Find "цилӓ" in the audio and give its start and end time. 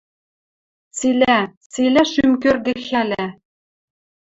0.97-1.39, 1.71-2.03